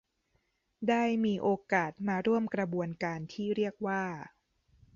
[0.89, 4.03] ได้มีโอกาสมาร่วมกระบวนการที่เรียกว่า